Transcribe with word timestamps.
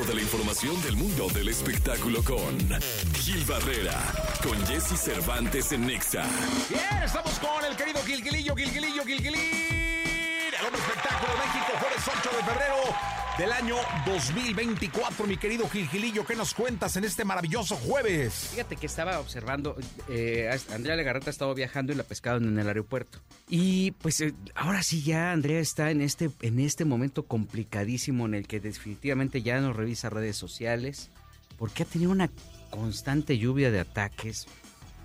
Toda 0.00 0.14
la 0.14 0.22
información 0.22 0.80
del 0.80 0.96
mundo 0.96 1.28
del 1.28 1.50
espectáculo 1.50 2.24
con 2.24 2.56
Gil 3.16 3.44
Barrera, 3.44 4.00
con 4.42 4.56
Jesse 4.66 4.98
Cervantes 4.98 5.72
en 5.72 5.86
Nexa. 5.86 6.24
Bien, 6.70 7.02
estamos 7.04 7.38
con 7.38 7.62
el 7.66 7.76
querido 7.76 8.02
Gilgilillo, 8.02 8.56
Gilgilillo, 8.56 9.04
Gilgilín. 9.04 9.34
El 10.58 10.64
hombre 10.64 10.80
espectáculo 10.80 11.32
de 11.32 11.38
México, 11.38 11.72
jueves 11.78 12.02
8 12.18 12.30
de 12.34 12.42
febrero 12.44 13.19
del 13.38 13.52
año 13.52 13.76
2024. 14.06 15.26
Mi 15.26 15.36
querido 15.36 15.68
Gilgilillo, 15.68 16.24
¿qué 16.24 16.34
nos 16.34 16.54
cuentas 16.54 16.96
en 16.96 17.04
este 17.04 17.24
maravilloso 17.24 17.76
jueves? 17.76 18.48
Fíjate 18.50 18.76
que 18.76 18.86
estaba 18.86 19.18
observando, 19.18 19.76
eh, 20.08 20.50
Andrea 20.72 20.96
Legarreta 20.96 21.30
estaba 21.30 21.54
viajando 21.54 21.92
y 21.92 21.96
la 21.96 22.02
pescaron 22.02 22.46
en 22.48 22.58
el 22.58 22.66
aeropuerto. 22.66 23.18
Y 23.48 23.92
pues 23.92 24.20
eh, 24.20 24.34
ahora 24.54 24.82
sí 24.82 25.02
ya 25.02 25.32
Andrea 25.32 25.60
está 25.60 25.90
en 25.90 26.00
este, 26.00 26.30
en 26.42 26.60
este 26.60 26.84
momento 26.84 27.24
complicadísimo 27.24 28.26
en 28.26 28.34
el 28.34 28.46
que 28.46 28.60
definitivamente 28.60 29.42
ya 29.42 29.60
no 29.60 29.72
revisa 29.72 30.10
redes 30.10 30.36
sociales, 30.36 31.10
porque 31.58 31.82
ha 31.82 31.86
tenido 31.86 32.10
una 32.10 32.30
constante 32.70 33.38
lluvia 33.38 33.70
de 33.70 33.80
ataques 33.80 34.46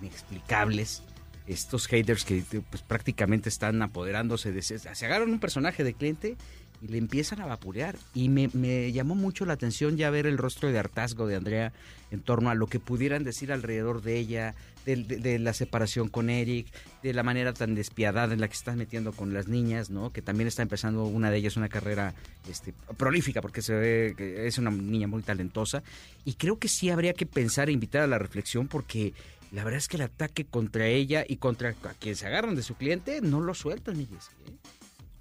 inexplicables. 0.01 1.03
Estos 1.47 1.85
haters 1.87 2.25
que 2.25 2.43
pues, 2.71 2.81
prácticamente 2.81 3.49
están 3.49 3.81
apoderándose 3.83 4.51
de... 4.51 4.63
Se 4.63 5.05
agarran 5.05 5.29
un 5.29 5.39
personaje 5.39 5.83
de 5.83 5.93
cliente 5.93 6.37
y 6.85 6.91
le 6.91 6.99
empiezan 6.99 7.41
a 7.41 7.47
vapulear. 7.47 7.97
Y 8.13 8.29
me, 8.29 8.49
me, 8.53 8.91
llamó 8.91 9.15
mucho 9.15 9.45
la 9.45 9.53
atención 9.53 9.97
ya 9.97 10.09
ver 10.11 10.27
el 10.27 10.37
rostro 10.37 10.71
de 10.71 10.77
hartazgo 10.77 11.25
de 11.25 11.35
Andrea 11.35 11.73
en 12.11 12.21
torno 12.21 12.49
a 12.49 12.55
lo 12.55 12.67
que 12.67 12.79
pudieran 12.79 13.23
decir 13.23 13.51
alrededor 13.51 14.03
de 14.03 14.17
ella, 14.17 14.55
de, 14.85 15.39
la 15.39 15.53
separación 15.53 16.09
con 16.09 16.29
Eric, 16.29 16.67
de 17.01 17.13
la 17.13 17.23
manera 17.23 17.53
tan 17.53 17.73
despiadada 17.73 18.33
en 18.33 18.39
la 18.39 18.47
que 18.47 18.53
estás 18.53 18.75
metiendo 18.75 19.13
con 19.13 19.33
las 19.33 19.47
niñas, 19.47 19.89
¿no? 19.89 20.11
Que 20.11 20.21
también 20.21 20.47
está 20.47 20.61
empezando 20.61 21.05
una 21.05 21.31
de 21.31 21.37
ellas 21.37 21.57
una 21.57 21.69
carrera 21.69 22.13
este, 22.47 22.73
prolífica 22.97 23.41
porque 23.41 23.63
se 23.63 23.73
ve 23.73 24.13
que 24.15 24.45
es 24.45 24.57
una 24.59 24.69
niña 24.69 25.07
muy 25.07 25.23
talentosa. 25.23 25.81
Y 26.23 26.33
creo 26.33 26.59
que 26.59 26.67
sí 26.67 26.91
habría 26.91 27.13
que 27.13 27.25
pensar 27.25 27.69
e 27.69 27.71
invitar 27.71 28.01
a 28.01 28.07
la 28.07 28.19
reflexión 28.19 28.67
porque 28.67 29.13
la 29.51 29.63
verdad 29.63 29.79
es 29.79 29.87
que 29.87 29.97
el 29.97 30.03
ataque 30.03 30.45
contra 30.45 30.87
ella 30.87 31.25
y 31.27 31.37
contra 31.37 31.69
a 31.69 31.93
quien 31.95 32.15
se 32.15 32.27
agarran 32.27 32.55
de 32.55 32.61
su 32.61 32.75
cliente 32.75 33.21
no 33.21 33.41
lo 33.41 33.55
sueltan, 33.55 33.99
¿eh? 33.99 34.07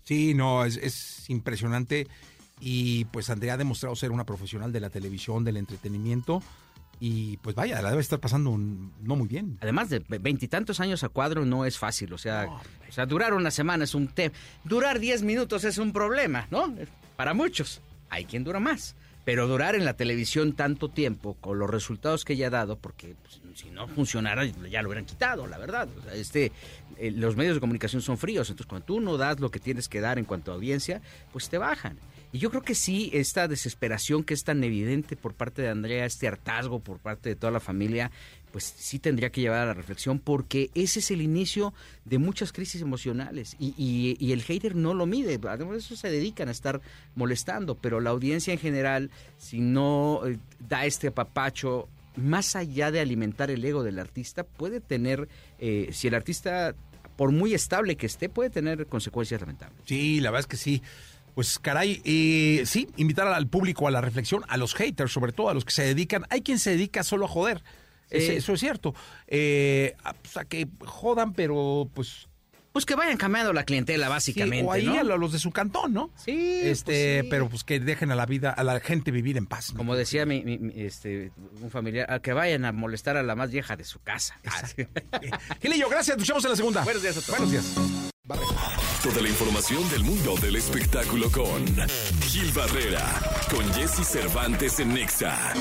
Sí, 0.04 0.34
no, 0.34 0.64
es, 0.64 0.76
es, 0.76 1.28
impresionante. 1.28 2.06
Y 2.60 3.06
pues 3.06 3.30
Andrea 3.30 3.54
ha 3.54 3.56
demostrado 3.56 3.96
ser 3.96 4.10
una 4.12 4.24
profesional 4.24 4.72
de 4.72 4.80
la 4.80 4.90
televisión, 4.90 5.44
del 5.44 5.56
entretenimiento. 5.56 6.42
Y 7.00 7.38
pues 7.38 7.56
vaya, 7.56 7.82
la 7.82 7.90
debe 7.90 8.00
estar 8.00 8.20
pasando 8.20 8.50
un, 8.50 8.92
no 9.02 9.16
muy 9.16 9.28
bien. 9.28 9.58
Además 9.60 9.90
de 9.90 10.02
veintitantos 10.08 10.80
años 10.80 11.02
a 11.04 11.08
cuadro 11.08 11.44
no 11.44 11.64
es 11.64 11.78
fácil. 11.78 12.12
O 12.12 12.18
sea, 12.18 12.46
o 12.88 12.92
sea 12.92 13.06
durar 13.06 13.34
una 13.34 13.50
semana 13.50 13.84
es 13.84 13.94
un 13.94 14.08
tema. 14.08 14.34
Durar 14.62 15.00
diez 15.00 15.22
minutos 15.22 15.64
es 15.64 15.78
un 15.78 15.92
problema, 15.92 16.46
¿no? 16.50 16.72
Para 17.16 17.34
muchos. 17.34 17.82
Hay 18.10 18.26
quien 18.26 18.44
dura 18.44 18.60
más. 18.60 18.94
Pero 19.24 19.46
durar 19.46 19.74
en 19.74 19.84
la 19.84 19.94
televisión 19.94 20.54
tanto 20.54 20.90
tiempo, 20.90 21.34
con 21.40 21.58
los 21.58 21.70
resultados 21.70 22.24
que 22.24 22.34
ella 22.34 22.48
ha 22.48 22.50
dado, 22.50 22.76
porque 22.76 23.14
pues, 23.22 23.40
si 23.54 23.70
no 23.70 23.88
funcionara 23.88 24.44
ya 24.44 24.82
lo 24.82 24.88
hubieran 24.88 25.06
quitado, 25.06 25.46
la 25.46 25.58
verdad. 25.58 25.88
O 25.98 26.02
sea, 26.02 26.14
este, 26.14 26.52
eh, 26.98 27.10
los 27.10 27.36
medios 27.36 27.54
de 27.54 27.60
comunicación 27.60 28.02
son 28.02 28.18
fríos, 28.18 28.50
entonces 28.50 28.68
cuando 28.68 28.86
tú 28.86 29.00
no 29.00 29.16
das 29.16 29.40
lo 29.40 29.50
que 29.50 29.60
tienes 29.60 29.88
que 29.88 30.00
dar 30.00 30.18
en 30.18 30.24
cuanto 30.24 30.50
a 30.50 30.54
audiencia, 30.54 31.00
pues 31.32 31.48
te 31.48 31.58
bajan. 31.58 31.98
Y 32.32 32.38
yo 32.38 32.50
creo 32.50 32.62
que 32.62 32.74
sí, 32.74 33.10
esta 33.12 33.46
desesperación 33.46 34.24
que 34.24 34.34
es 34.34 34.42
tan 34.42 34.64
evidente 34.64 35.14
por 35.14 35.34
parte 35.34 35.62
de 35.62 35.68
Andrea, 35.68 36.04
este 36.04 36.26
hartazgo 36.26 36.80
por 36.80 36.98
parte 36.98 37.28
de 37.28 37.36
toda 37.36 37.52
la 37.52 37.60
familia, 37.60 38.10
pues 38.54 38.72
sí 38.76 39.00
tendría 39.00 39.30
que 39.30 39.40
llevar 39.40 39.62
a 39.62 39.66
la 39.66 39.74
reflexión 39.74 40.20
porque 40.20 40.70
ese 40.76 41.00
es 41.00 41.10
el 41.10 41.22
inicio 41.22 41.74
de 42.04 42.18
muchas 42.18 42.52
crisis 42.52 42.82
emocionales 42.82 43.56
y, 43.58 43.74
y, 43.76 44.16
y 44.24 44.30
el 44.30 44.42
hater 44.44 44.76
no 44.76 44.94
lo 44.94 45.06
mide, 45.06 45.40
además 45.48 45.78
eso 45.78 45.96
se 45.96 46.08
dedican 46.08 46.46
a 46.46 46.52
estar 46.52 46.80
molestando, 47.16 47.74
pero 47.74 47.98
la 47.98 48.10
audiencia 48.10 48.52
en 48.52 48.60
general, 48.60 49.10
si 49.38 49.58
no 49.58 50.20
eh, 50.24 50.38
da 50.68 50.86
este 50.86 51.08
apapacho, 51.08 51.88
más 52.14 52.54
allá 52.54 52.92
de 52.92 53.00
alimentar 53.00 53.50
el 53.50 53.64
ego 53.64 53.82
del 53.82 53.98
artista, 53.98 54.44
puede 54.44 54.78
tener, 54.78 55.28
eh, 55.58 55.88
si 55.90 56.06
el 56.06 56.14
artista, 56.14 56.76
por 57.16 57.32
muy 57.32 57.54
estable 57.54 57.96
que 57.96 58.06
esté, 58.06 58.28
puede 58.28 58.50
tener 58.50 58.86
consecuencias 58.86 59.40
lamentables. 59.40 59.80
Sí, 59.84 60.20
la 60.20 60.30
verdad 60.30 60.42
es 60.42 60.46
que 60.46 60.56
sí. 60.56 60.80
Pues 61.34 61.58
caray, 61.58 62.00
eh, 62.04 62.62
sí, 62.66 62.88
invitar 62.98 63.26
al 63.26 63.48
público 63.48 63.88
a 63.88 63.90
la 63.90 64.00
reflexión, 64.00 64.44
a 64.46 64.56
los 64.56 64.76
haters, 64.76 65.10
sobre 65.10 65.32
todo 65.32 65.48
a 65.48 65.54
los 65.54 65.64
que 65.64 65.72
se 65.72 65.82
dedican. 65.82 66.24
Hay 66.30 66.42
quien 66.42 66.60
se 66.60 66.70
dedica 66.70 67.02
solo 67.02 67.24
a 67.24 67.28
joder. 67.28 67.60
Eh, 68.10 68.36
eso 68.36 68.52
es 68.52 68.60
cierto. 68.60 68.94
Eh, 69.26 69.94
o 70.04 70.28
sea, 70.28 70.44
que 70.44 70.68
jodan, 70.84 71.32
pero 71.32 71.88
pues 71.94 72.28
pues 72.74 72.86
que 72.86 72.96
vayan 72.96 73.16
cambiando 73.16 73.52
la 73.52 73.62
clientela, 73.62 74.08
básicamente. 74.08 74.62
Sí, 74.62 74.66
o 74.66 74.72
ahí 74.72 74.86
¿no? 74.86 74.98
a 74.98 75.16
los 75.16 75.30
de 75.30 75.38
su 75.38 75.52
cantón, 75.52 75.92
¿no? 75.92 76.10
Sí. 76.16 76.58
Este, 76.64 77.18
pues 77.18 77.22
sí. 77.22 77.28
pero 77.30 77.48
pues 77.48 77.62
que 77.62 77.78
dejen 77.78 78.10
a 78.10 78.16
la 78.16 78.26
vida, 78.26 78.50
a 78.50 78.64
la 78.64 78.80
gente 78.80 79.12
vivir 79.12 79.36
en 79.36 79.46
paz. 79.46 79.70
¿no? 79.70 79.78
Como 79.78 79.94
decía 79.94 80.26
mi, 80.26 80.42
mi, 80.42 80.58
mi, 80.58 80.72
este, 80.82 81.30
un 81.62 81.70
familiar, 81.70 82.12
a 82.12 82.18
que 82.18 82.32
vayan 82.32 82.64
a 82.64 82.72
molestar 82.72 83.16
a 83.16 83.22
la 83.22 83.36
más 83.36 83.52
vieja 83.52 83.76
de 83.76 83.84
su 83.84 84.00
casa. 84.00 84.40
Gilillo, 85.62 85.88
gracias. 85.88 86.18
Nos 86.18 86.26
vemos 86.26 86.44
en 86.44 86.50
la 86.50 86.56
segunda. 86.56 86.82
Buenos 86.82 87.02
días 87.02 87.16
a 87.16 87.20
todos. 87.20 87.38
Buenos 87.38 87.52
días. 87.52 88.02
Toda 89.04 89.22
la 89.22 89.28
información 89.28 89.88
del 89.90 90.02
mundo 90.02 90.34
del 90.42 90.56
espectáculo 90.56 91.30
con 91.30 91.64
Gil 92.22 92.50
Barrera, 92.50 93.20
con 93.54 93.72
Jesse 93.74 94.04
Cervantes 94.04 94.80
en 94.80 94.94
Nexa. 94.94 95.54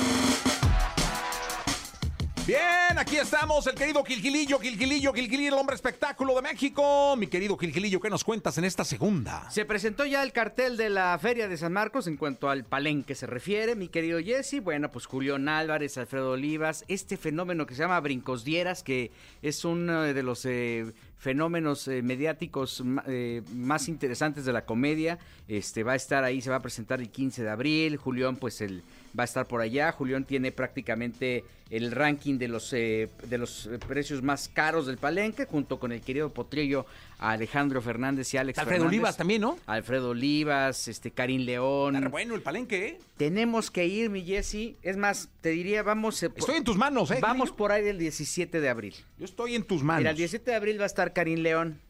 Bien, 2.46 2.98
aquí 2.98 3.16
estamos, 3.16 3.66
el 3.68 3.74
querido 3.74 4.04
Gilgilillo, 4.04 4.58
Gilgilillo, 4.58 5.14
Gilgilillo, 5.14 5.48
el 5.48 5.58
hombre 5.58 5.76
espectáculo 5.76 6.34
de 6.34 6.42
México. 6.42 7.16
Mi 7.16 7.26
querido 7.26 7.56
Gilgilillo, 7.56 8.00
¿qué 8.00 8.10
nos 8.10 8.22
cuentas 8.22 8.58
en 8.58 8.64
esta 8.64 8.84
segunda? 8.84 9.50
Se 9.50 9.64
presentó 9.64 10.04
ya 10.04 10.22
el 10.22 10.32
cartel 10.32 10.76
de 10.76 10.90
la 10.90 11.18
Feria 11.18 11.48
de 11.48 11.56
San 11.56 11.72
Marcos 11.72 12.06
en 12.06 12.18
cuanto 12.18 12.50
al 12.50 12.64
palenque 12.64 13.14
se 13.14 13.26
refiere, 13.26 13.74
mi 13.76 13.88
querido 13.88 14.20
Jesse. 14.20 14.62
Bueno, 14.62 14.90
pues 14.90 15.06
Julián 15.06 15.48
Álvarez, 15.48 15.96
Alfredo 15.96 16.32
Olivas, 16.32 16.84
este 16.86 17.16
fenómeno 17.16 17.64
que 17.64 17.74
se 17.74 17.80
llama 17.80 17.98
Brincos 18.00 18.44
Dieras, 18.44 18.82
que 18.82 19.10
es 19.40 19.64
uno 19.64 20.02
de 20.02 20.22
los 20.22 20.44
eh, 20.44 20.92
fenómenos 21.18 21.88
eh, 21.88 22.02
mediáticos 22.02 22.82
eh, 23.06 23.42
más 23.54 23.88
interesantes 23.88 24.44
de 24.44 24.52
la 24.52 24.64
comedia. 24.64 25.18
Este 25.48 25.82
va 25.82 25.92
a 25.92 25.96
estar 25.96 26.24
ahí, 26.24 26.40
se 26.40 26.50
va 26.50 26.56
a 26.56 26.62
presentar 26.62 27.00
el 27.00 27.10
15 27.10 27.42
de 27.42 27.50
abril. 27.50 27.96
Julián, 27.96 28.36
pues 28.36 28.60
el 28.60 28.82
va 29.18 29.22
a 29.22 29.24
estar 29.24 29.46
por 29.46 29.60
allá. 29.60 29.92
Julián 29.92 30.24
tiene 30.24 30.52
prácticamente 30.52 31.44
el 31.70 31.92
ranking 31.92 32.36
de 32.38 32.48
los 32.48 32.72
eh, 32.72 33.08
de 33.28 33.38
los 33.38 33.68
precios 33.88 34.22
más 34.22 34.48
caros 34.48 34.86
del 34.86 34.98
palenque, 34.98 35.46
junto 35.46 35.78
con 35.78 35.92
el 35.92 36.00
querido 36.02 36.32
Potrillo 36.32 36.84
Alejandro 37.18 37.80
Fernández 37.80 38.32
y 38.34 38.36
Alex 38.36 38.58
Alfredo 38.58 38.80
Fernández. 38.82 38.98
Olivas 38.98 39.16
también, 39.16 39.40
¿no? 39.42 39.58
Alfredo 39.66 40.10
Olivas, 40.10 40.88
este 40.88 41.10
Karim 41.10 41.42
León. 41.42 41.94
Pero 41.98 42.10
bueno, 42.10 42.34
el 42.34 42.42
palenque, 42.42 42.86
¿eh? 42.88 42.98
Tenemos 43.16 43.70
que 43.70 43.86
ir, 43.86 44.10
mi 44.10 44.22
Jesse. 44.24 44.74
Es 44.82 44.96
más, 44.96 45.28
te 45.40 45.50
diría, 45.50 45.82
vamos. 45.82 46.22
eh, 46.22 46.30
Estoy 46.34 46.56
en 46.56 46.64
tus 46.64 46.76
manos, 46.76 47.10
¿eh? 47.12 47.18
Vamos 47.20 47.50
por 47.52 47.70
ahí 47.72 47.86
el 47.86 47.98
17 47.98 48.60
de 48.60 48.68
abril. 48.68 48.94
Yo 49.18 49.24
estoy 49.24 49.54
en 49.54 49.62
tus 49.62 49.82
manos. 49.82 50.00
Mira, 50.00 50.10
el 50.10 50.16
17 50.16 50.50
de 50.50 50.56
abril 50.56 50.78
va 50.78 50.84
a 50.84 50.86
estar 50.86 51.03
Karim 51.12 51.40
León. 51.40 51.80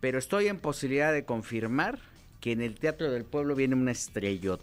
Pero 0.00 0.18
estoy 0.18 0.48
en 0.48 0.58
posibilidad 0.58 1.12
de 1.12 1.24
confirmar 1.24 1.98
que 2.40 2.52
en 2.52 2.60
el 2.60 2.78
Teatro 2.78 3.10
del 3.10 3.24
Pueblo 3.24 3.54
viene 3.54 3.74
una 3.74 3.92
estrella 3.92 4.58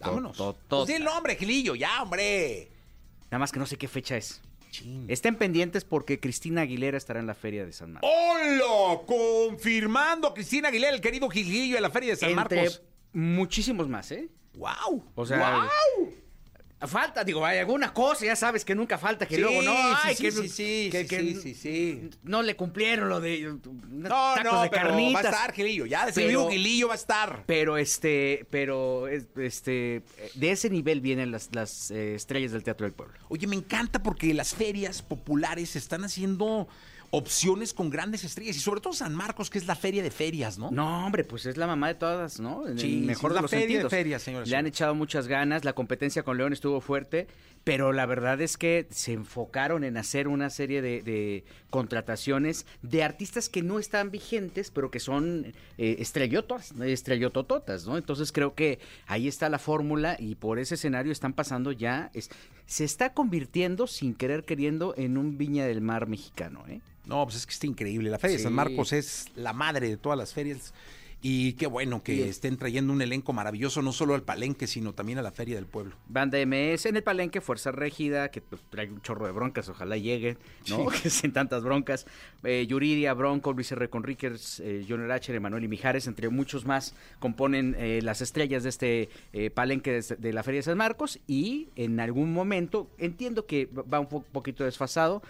Vámonos. 0.00 0.36
Pues 0.68 0.88
di 0.88 0.94
el 0.94 1.04
nombre, 1.04 1.36
Gilillo, 1.36 1.74
ya, 1.76 2.02
hombre. 2.02 2.68
Nada 3.30 3.38
más 3.38 3.52
que 3.52 3.60
no 3.60 3.66
sé 3.66 3.76
qué 3.76 3.86
fecha 3.86 4.16
es. 4.16 4.42
Estén 5.06 5.36
pendientes 5.36 5.84
porque 5.84 6.18
Cristina 6.18 6.62
Aguilera 6.62 6.96
estará 6.96 7.20
en 7.20 7.26
la 7.26 7.34
Feria 7.34 7.64
de 7.64 7.72
San 7.72 7.92
Marcos. 7.92 8.10
¡Hola! 8.10 9.00
Confirmando 9.06 10.32
Cristina 10.34 10.68
Aguilera, 10.68 10.94
el 10.94 11.00
querido 11.00 11.28
Gilillo 11.28 11.76
de 11.76 11.80
la 11.82 11.90
Feria 11.90 12.10
de 12.10 12.16
San 12.16 12.30
Entre 12.30 12.56
Marcos. 12.62 12.82
muchísimos 13.12 13.88
más, 13.88 14.10
¿eh? 14.12 14.28
¡Wow! 14.54 15.04
O 15.14 15.26
sea, 15.26 15.38
¡Wow! 15.98 16.11
Falta, 16.86 17.22
digo, 17.24 17.44
hay 17.46 17.58
alguna 17.58 17.92
cosa, 17.94 18.24
ya 18.26 18.34
sabes 18.36 18.64
que 18.64 18.74
nunca 18.74 18.98
falta, 18.98 19.26
que 19.26 19.36
Sí, 19.36 19.40
luego 19.40 19.62
no, 19.62 19.72
ay, 19.76 20.14
sí, 20.16 20.22
que, 20.24 20.32
sí, 20.48 20.88
que- 20.90 21.06
que 21.06 22.10
no 22.24 22.42
le 22.42 22.56
cumplieron 22.56 23.08
lo 23.08 23.20
de 23.20 23.40
No, 23.88 24.08
tacos 24.08 24.44
no, 24.52 24.62
de 24.62 24.70
pero 24.70 24.88
carnitas. 24.88 25.14
va 25.24 25.28
a 25.28 25.32
estar 25.32 25.52
Gilillo. 25.52 25.86
Ya 25.86 26.06
decidido 26.06 26.48
Gilillo 26.50 26.88
va 26.88 26.94
a 26.94 26.96
estar. 26.96 27.44
Pero 27.46 27.76
este, 27.78 28.46
pero 28.50 29.06
es- 29.08 29.26
este, 29.36 30.02
de 30.34 30.50
ese 30.50 30.70
nivel 30.70 31.00
vienen 31.00 31.30
las, 31.30 31.50
las 31.52 31.90
eh, 31.90 32.14
estrellas 32.14 32.52
del 32.52 32.62
Teatro 32.64 32.84
del 32.86 32.94
Pueblo. 32.94 33.14
Oye, 33.28 33.46
me 33.46 33.56
encanta 33.56 34.02
porque 34.02 34.34
las 34.34 34.54
ferias 34.54 35.02
populares 35.02 35.76
están 35.76 36.04
haciendo 36.04 36.68
opciones 37.14 37.74
con 37.74 37.90
grandes 37.90 38.24
estrellas 38.24 38.56
y 38.56 38.60
sobre 38.60 38.80
todo 38.80 38.94
San 38.94 39.14
Marcos, 39.14 39.50
que 39.50 39.58
es 39.58 39.66
la 39.66 39.76
feria 39.76 40.02
de 40.02 40.10
ferias, 40.10 40.58
¿no? 40.58 40.70
No, 40.70 41.04
hombre, 41.06 41.24
pues 41.24 41.44
es 41.44 41.58
la 41.58 41.66
mamá 41.66 41.88
de 41.88 41.94
todas, 41.94 42.40
¿no? 42.40 42.66
En 42.66 42.78
Sí, 42.78 43.00
el 43.00 43.04
mejor 43.04 43.30
sí, 43.30 43.34
de 43.34 43.34
la 43.34 43.42
los 43.42 43.50
feria 43.50 43.66
de 43.66 43.72
sentidos. 43.74 43.90
ferias, 43.90 44.22
señores. 44.22 44.48
Le 44.48 44.56
han 44.56 44.66
echado 44.66 44.94
muchas 44.94 45.28
ganas, 45.28 45.62
la 45.64 45.74
competencia 45.74 46.22
con 46.22 46.38
León 46.38 46.54
estuvo 46.54 46.80
fuerte, 46.80 47.26
pero 47.64 47.92
la 47.92 48.06
verdad 48.06 48.40
es 48.40 48.56
que 48.56 48.86
se 48.90 49.12
enfocaron 49.12 49.84
en 49.84 49.98
hacer 49.98 50.26
una 50.26 50.48
serie 50.48 50.80
de, 50.80 51.02
de 51.02 51.44
contrataciones 51.68 52.64
de 52.80 53.04
artistas 53.04 53.50
que 53.50 53.62
no 53.62 53.78
están 53.78 54.10
vigentes, 54.10 54.70
pero 54.70 54.90
que 54.90 54.98
son 54.98 55.52
eh, 55.76 55.96
estrellotas, 55.98 56.72
estrellotototas, 56.80 57.86
¿no? 57.86 57.98
Entonces 57.98 58.32
creo 58.32 58.54
que 58.54 58.78
ahí 59.06 59.28
está 59.28 59.50
la 59.50 59.58
fórmula 59.58 60.16
y 60.18 60.34
por 60.36 60.58
ese 60.58 60.76
escenario 60.76 61.12
están 61.12 61.34
pasando 61.34 61.72
ya, 61.72 62.10
es- 62.14 62.30
se 62.64 62.84
está 62.84 63.12
convirtiendo 63.12 63.86
sin 63.86 64.14
querer 64.14 64.44
queriendo 64.44 64.94
en 64.96 65.18
un 65.18 65.36
Viña 65.36 65.66
del 65.66 65.82
Mar 65.82 66.06
mexicano, 66.06 66.64
¿eh? 66.68 66.80
No, 67.06 67.24
pues 67.24 67.36
es 67.36 67.46
que 67.46 67.52
está 67.52 67.66
increíble. 67.66 68.10
La 68.10 68.18
feria 68.18 68.36
de 68.36 68.42
San 68.42 68.52
Sí. 68.52 68.56
Marcos 68.56 68.92
es 68.92 69.26
la 69.34 69.52
madre 69.52 69.88
de 69.88 69.96
todas 69.96 70.18
las 70.18 70.32
ferias. 70.32 70.72
Y 71.24 71.52
qué 71.52 71.68
bueno 71.68 72.02
que 72.02 72.28
estén 72.28 72.56
trayendo 72.56 72.92
un 72.92 73.00
elenco 73.00 73.32
maravilloso, 73.32 73.80
no 73.80 73.92
solo 73.92 74.16
al 74.16 74.24
Palenque, 74.24 74.66
sino 74.66 74.92
también 74.92 75.20
a 75.20 75.22
la 75.22 75.30
Feria 75.30 75.54
del 75.54 75.66
Pueblo. 75.66 75.94
Banda 76.08 76.44
MS 76.44 76.86
en 76.86 76.96
el 76.96 77.04
Palenque, 77.04 77.40
Fuerza 77.40 77.70
Régida, 77.70 78.32
que 78.32 78.40
pues, 78.40 78.60
trae 78.70 78.90
un 78.90 79.00
chorro 79.02 79.26
de 79.26 79.30
broncas, 79.32 79.68
ojalá 79.68 79.96
llegue, 79.96 80.36
¿no? 80.68 80.86
Que 81.02 81.10
sin 81.10 81.32
tantas 81.32 81.62
broncas. 81.62 82.06
Eh, 82.42 82.66
Yuridia, 82.68 83.14
Bronco, 83.14 83.52
Luis 83.52 83.70
R. 83.70 83.88
Conríquez, 83.88 84.58
eh, 84.64 84.84
H., 85.12 85.32
Emanuel 85.32 85.62
y 85.62 85.68
Mijares, 85.68 86.08
entre 86.08 86.28
muchos 86.28 86.64
más, 86.64 86.96
componen 87.20 87.76
eh, 87.78 88.00
las 88.02 88.20
estrellas 88.20 88.64
de 88.64 88.68
este 88.68 89.08
eh, 89.32 89.50
Palenque 89.50 89.92
de, 89.92 90.16
de, 90.18 90.32
la 90.32 90.42
Feria 90.42 90.58
de 90.58 90.64
San 90.64 90.76
Marcos. 90.76 91.20
Y 91.28 91.68
en 91.76 92.00
algún 92.00 92.32
momento, 92.32 92.90
entiendo 92.98 93.46
que 93.46 93.66
va 93.66 94.00
un 94.00 94.08
po 94.08 94.22
poquito 94.22 94.64
desfasado, 94.64 95.22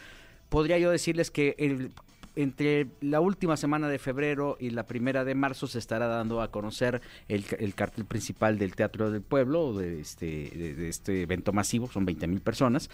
podría 0.53 0.79
yo 0.79 0.91
decirles 0.91 1.31
que 1.31 1.57
el 1.59 1.93
entre 2.37 2.87
la 3.01 3.21
última 3.21 3.57
semana 3.57 3.89
de 3.89 3.99
febrero 3.99 4.57
y 4.61 4.71
la 4.71 4.87
primera 4.87 5.25
de 5.25 5.35
marzo 5.35 5.67
se 5.67 5.79
estará 5.79 6.07
dando 6.09 6.41
a 6.41 6.51
conocer 6.51 7.01
el, 7.29 7.45
el 7.59 7.75
cartel 7.75 8.05
principal 8.05 8.59
del 8.59 8.75
Teatro 8.75 9.11
del 9.11 9.23
Pueblo, 9.23 9.75
de 9.75 10.01
este, 10.01 10.51
de, 10.55 10.75
de 10.75 10.89
este 10.89 11.23
evento 11.23 11.53
masivo, 11.53 11.91
son 11.91 12.07
20 12.07 12.27
mil 12.29 12.41
personas, 12.41 12.89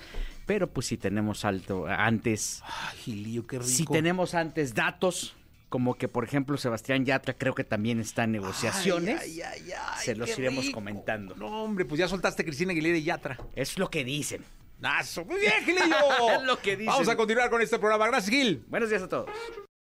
pero 0.47 0.69
pues 0.69 0.87
si 0.87 0.97
tenemos 0.97 1.45
alto 1.45 1.87
antes... 1.87 2.63
Ay, 2.65 2.99
Gilio, 2.99 3.47
qué 3.47 3.59
rico. 3.59 3.69
Si 3.69 3.85
tenemos 3.85 4.35
antes 4.35 4.75
datos, 4.75 5.37
como 5.69 5.95
que 5.95 6.09
por 6.09 6.25
ejemplo 6.25 6.57
Sebastián 6.57 7.05
Yatra 7.05 7.35
creo 7.35 7.55
que 7.55 7.65
también 7.65 8.01
está 8.01 8.25
en 8.25 8.33
negociaciones. 8.33 9.21
Ay, 9.21 9.41
ay, 9.43 9.71
ay, 9.71 10.05
se 10.05 10.17
los 10.17 10.37
iremos 10.37 10.65
rico. 10.65 10.75
comentando. 10.75 11.37
No, 11.37 11.63
hombre, 11.63 11.85
pues 11.85 12.01
ya 12.01 12.09
soltaste 12.09 12.45
Cristina 12.45 12.73
Aguilera 12.73 12.99
y 12.99 13.05
Yatra. 13.05 13.39
Es 13.55 13.79
lo 13.79 13.89
que 13.89 14.05
dicen. 14.05 14.45
Nazo. 14.79 15.25
Muy 15.25 15.41
bien, 15.41 15.65
Gilillo. 15.65 16.43
lo 16.45 16.59
que 16.59 16.77
dicen. 16.77 16.87
Vamos 16.87 17.09
a 17.09 17.17
continuar 17.17 17.51
con 17.51 17.61
este 17.61 17.79
programa. 17.79 18.07
Gracias, 18.07 18.31
Gil. 18.31 18.65
Buenos 18.69 18.91
días 18.91 19.03
a 19.03 19.09
todos. 19.09 19.31